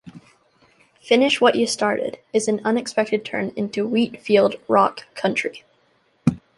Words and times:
"Finish 1.03 1.39
What 1.39 1.53
Ya 1.53 1.67
Started" 1.67 2.17
is 2.33 2.47
an 2.47 2.59
unexpected 2.65 3.23
turn 3.23 3.53
into 3.55 3.85
wheat-field-rock 3.87 5.05
country. 5.13 5.63